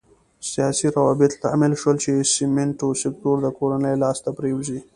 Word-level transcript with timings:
سیاسي 0.51 0.87
روابط 0.97 1.31
لامل 1.41 1.73
شول 1.81 1.95
چې 2.03 2.11
سمنټو 2.33 2.89
سکتور 3.03 3.35
د 3.41 3.47
کورنیو 3.57 4.01
لاس 4.03 4.17
ته 4.25 4.29
پرېوځي. 4.37 4.79